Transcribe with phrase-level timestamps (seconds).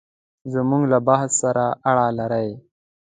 [0.53, 2.49] زموږ له بحث سره اړه لري.